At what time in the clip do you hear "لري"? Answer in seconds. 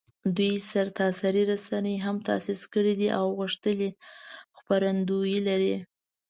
5.47-5.75